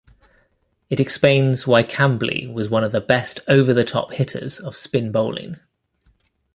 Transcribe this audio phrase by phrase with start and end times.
[0.89, 5.57] It explains why Kambli was one of the best over-the-top hitters of spin bowling.